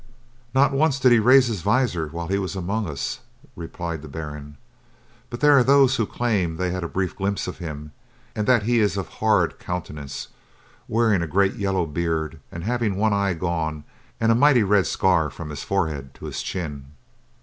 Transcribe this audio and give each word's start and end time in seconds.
"Not 0.55 0.71
once 0.73 0.99
did 0.99 1.11
he 1.11 1.19
raise 1.19 1.45
his 1.45 1.61
visor 1.61 2.07
while 2.07 2.25
he 2.25 2.39
was 2.39 2.55
among 2.55 2.89
us," 2.89 3.19
replied 3.55 4.01
the 4.01 4.07
Baron, 4.07 4.57
"but 5.29 5.41
there 5.41 5.55
are 5.55 5.63
those 5.63 5.97
who 5.97 6.07
claim 6.07 6.57
they 6.57 6.71
had 6.71 6.83
a 6.83 6.87
brief 6.87 7.15
glimpse 7.15 7.47
of 7.47 7.59
him 7.59 7.91
and 8.35 8.47
that 8.47 8.63
he 8.63 8.79
is 8.79 8.97
of 8.97 9.07
horrid 9.07 9.59
countenance, 9.59 10.29
wearing 10.87 11.21
a 11.21 11.27
great 11.27 11.53
yellow 11.53 11.85
beard 11.85 12.39
and 12.51 12.63
having 12.63 12.95
one 12.95 13.13
eye 13.13 13.35
gone, 13.35 13.83
and 14.19 14.31
a 14.31 14.33
mighty 14.33 14.63
red 14.63 14.87
scar 14.87 15.29
from 15.29 15.51
his 15.51 15.61
forehead 15.61 16.15
to 16.15 16.25
his 16.25 16.41
chin." 16.41 16.85